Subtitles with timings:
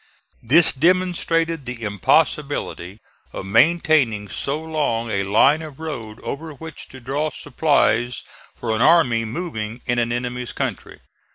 [0.41, 2.97] This demonstrated the impossibility
[3.33, 8.23] of maintaining so long a line of road over which to draw supplies
[8.55, 11.01] for an army moving in an enemy's country.